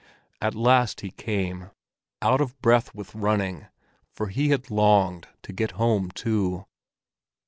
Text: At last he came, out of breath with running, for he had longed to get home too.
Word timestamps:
At 0.41 0.55
last 0.55 1.01
he 1.01 1.11
came, 1.11 1.69
out 2.23 2.41
of 2.41 2.59
breath 2.59 2.95
with 2.95 3.13
running, 3.13 3.67
for 4.09 4.29
he 4.29 4.49
had 4.49 4.71
longed 4.71 5.27
to 5.43 5.53
get 5.53 5.73
home 5.73 6.09
too. 6.09 6.65